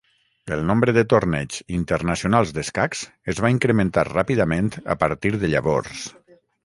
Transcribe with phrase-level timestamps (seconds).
[0.53, 3.03] El nombre de torneigs internacionals d'escacs
[3.35, 6.03] es va incrementar ràpidament a partir de llavors.